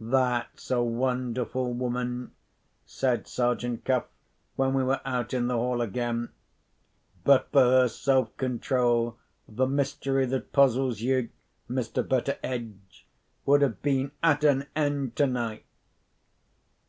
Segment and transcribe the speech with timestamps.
[0.00, 2.32] "That's a wonderful woman,"
[2.84, 4.06] said Sergeant Cuff,
[4.56, 6.30] when we were out in the hall again.
[7.22, 11.28] "But for her self control, the mystery that puzzles you,
[11.70, 12.02] Mr.
[12.02, 13.06] Betteredge,
[13.46, 15.64] would have been at an end tonight."